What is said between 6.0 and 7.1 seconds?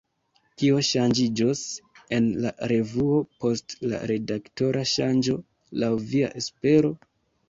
via espero?